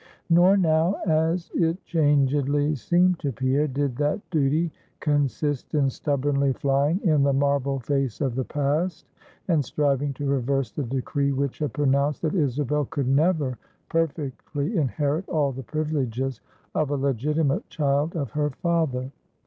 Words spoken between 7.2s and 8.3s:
the marble face